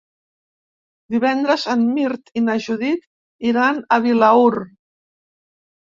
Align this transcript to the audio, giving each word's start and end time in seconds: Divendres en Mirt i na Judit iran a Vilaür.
Divendres 1.15 1.65
en 1.75 1.83
Mirt 1.99 2.33
i 2.41 2.43
na 2.47 2.57
Judit 2.69 3.07
iran 3.51 3.85
a 3.85 4.01
Vilaür. 4.07 4.63